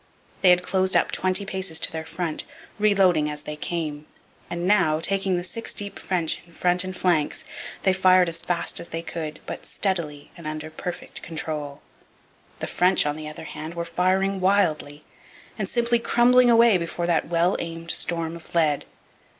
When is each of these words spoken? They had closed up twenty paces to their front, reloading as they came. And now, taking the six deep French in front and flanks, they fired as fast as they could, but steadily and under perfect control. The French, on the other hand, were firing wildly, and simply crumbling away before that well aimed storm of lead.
They 0.41 0.49
had 0.49 0.63
closed 0.63 0.95
up 0.95 1.11
twenty 1.11 1.45
paces 1.45 1.79
to 1.81 1.91
their 1.91 2.05
front, 2.05 2.43
reloading 2.79 3.29
as 3.29 3.43
they 3.43 3.55
came. 3.55 4.07
And 4.49 4.65
now, 4.67 4.99
taking 4.99 5.37
the 5.37 5.43
six 5.43 5.75
deep 5.75 5.99
French 5.99 6.41
in 6.47 6.53
front 6.53 6.83
and 6.83 6.97
flanks, 6.97 7.45
they 7.83 7.93
fired 7.93 8.27
as 8.27 8.41
fast 8.41 8.79
as 8.79 8.87
they 8.89 9.03
could, 9.03 9.41
but 9.45 9.63
steadily 9.63 10.31
and 10.35 10.47
under 10.47 10.71
perfect 10.71 11.21
control. 11.21 11.83
The 12.57 12.65
French, 12.65 13.05
on 13.05 13.15
the 13.15 13.27
other 13.29 13.43
hand, 13.43 13.75
were 13.75 13.85
firing 13.85 14.39
wildly, 14.39 15.03
and 15.55 15.69
simply 15.69 15.99
crumbling 15.99 16.49
away 16.49 16.79
before 16.79 17.05
that 17.05 17.27
well 17.29 17.55
aimed 17.59 17.91
storm 17.91 18.35
of 18.35 18.55
lead. 18.55 18.85